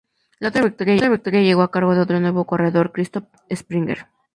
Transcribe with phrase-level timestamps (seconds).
[0.39, 4.07] La otra victoria llegó a cargo de otro nuevo corredor: Christoph Springer.